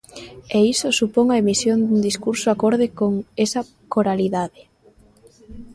E 0.57 0.59
iso 0.73 0.97
supón 0.99 1.27
a 1.29 1.39
emisión 1.43 1.77
dun 1.81 1.99
discurso 2.09 2.47
acorde 2.49 2.87
con 2.99 3.11
esa 3.45 3.61
coralidade. 3.93 4.61